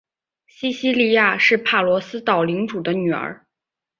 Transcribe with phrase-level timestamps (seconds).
[0.47, 3.45] 西西莉亚是帕罗斯岛领主的女儿。